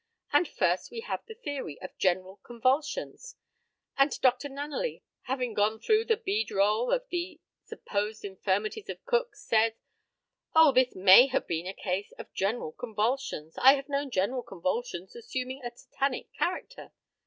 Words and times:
And 0.33 0.47
first, 0.47 0.89
we 0.89 1.01
have 1.01 1.23
the 1.27 1.35
theory 1.35 1.79
of 1.79 1.95
general 1.95 2.37
convulsions; 2.37 3.35
and 3.95 4.09
Dr. 4.21 4.49
Nunneley 4.49 5.03
having 5.25 5.53
gone 5.53 5.79
through 5.79 6.05
the 6.05 6.17
beadroll 6.17 6.91
of 6.91 7.07
the 7.11 7.39
supposed 7.65 8.25
infirmities 8.25 8.89
of 8.89 9.05
Cook, 9.05 9.35
says, 9.35 9.73
"Oh, 10.55 10.71
this 10.71 10.95
may 10.95 11.27
have 11.27 11.45
been 11.45 11.67
a 11.67 11.75
case 11.75 12.13
of 12.13 12.33
general 12.33 12.71
convulsions 12.71 13.53
I 13.59 13.75
have 13.75 13.89
known 13.89 14.09
general 14.09 14.41
convulsions 14.41 15.15
assuming 15.15 15.61
a 15.63 15.69
tetanic 15.69 16.33
character!" 16.33 16.93